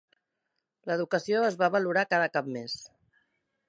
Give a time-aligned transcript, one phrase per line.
[0.91, 2.81] L'educació es va valorar cada cap més.